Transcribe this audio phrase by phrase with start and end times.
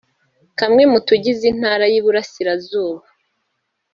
[0.59, 3.05] kamwe mu tugize Intara y’Iburasirazuba